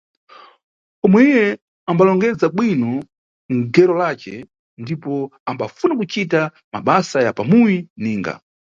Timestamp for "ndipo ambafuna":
4.81-5.93